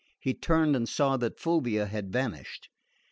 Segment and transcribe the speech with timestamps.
[0.19, 2.69] He turned and saw that Fulvia had vanished.